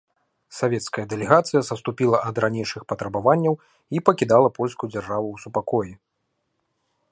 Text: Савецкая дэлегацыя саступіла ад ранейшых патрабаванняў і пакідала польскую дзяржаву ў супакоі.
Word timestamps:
Савецкая 0.59 1.03
дэлегацыя 1.11 1.61
саступіла 1.69 2.17
ад 2.29 2.35
ранейшых 2.45 2.81
патрабаванняў 2.93 3.53
і 3.97 4.03
пакідала 4.09 4.47
польскую 4.59 4.89
дзяржаву 4.95 5.27
ў 5.37 5.45
супакоі. 5.45 5.93